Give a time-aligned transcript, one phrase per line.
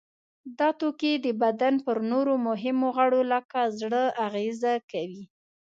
[0.59, 5.23] دا توکي د بدن پر نورو مهمو غړو لکه زړه اغیزه کوي.